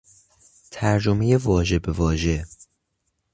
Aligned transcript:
ترجمهی 0.71 1.35
واژه 1.35 1.79
به 1.79 1.91
واژه 1.91 2.45